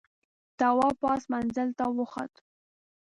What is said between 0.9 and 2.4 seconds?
پاس منزل ته وخوت.